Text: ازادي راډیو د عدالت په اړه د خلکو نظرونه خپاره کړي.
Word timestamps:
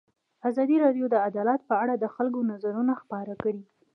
ازادي 0.49 0.75
راډیو 0.83 1.05
د 1.09 1.15
عدالت 1.27 1.61
په 1.69 1.75
اړه 1.83 1.93
د 1.97 2.05
خلکو 2.15 2.39
نظرونه 2.51 2.93
خپاره 3.01 3.33
کړي. 3.41 3.63